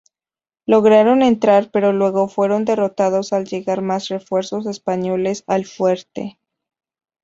Lograron 0.65 1.21
entrar, 1.21 1.69
pero 1.71 1.93
luego 1.93 2.27
fueron 2.27 2.65
derrotados 2.65 3.33
al 3.33 3.43
llegar 3.45 3.83
más 3.83 4.07
refuerzos 4.07 4.65
españoles 4.65 5.43
al 5.45 5.63
fuerte. 5.65 6.39